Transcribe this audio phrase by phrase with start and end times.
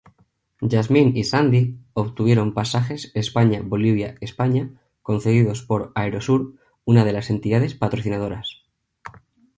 [0.61, 4.71] Jazmín y Sandy obtuvieron pasajes España-Bolivia-España
[5.03, 8.63] concedidos por Aerosur, una de las entidades patrocinadoras.